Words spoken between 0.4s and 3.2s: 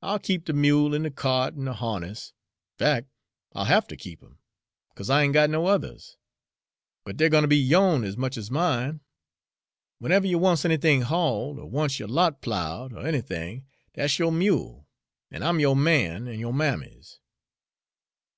de mule an' de kyart an' de harness fac',